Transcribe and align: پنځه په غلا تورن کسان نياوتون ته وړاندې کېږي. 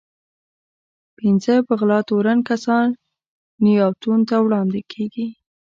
پنځه 1.17 1.55
په 1.67 1.73
غلا 1.79 1.99
تورن 2.09 2.39
کسان 2.49 2.87
نياوتون 3.63 4.19
ته 4.29 4.35
وړاندې 4.45 4.81
کېږي. 4.91 5.27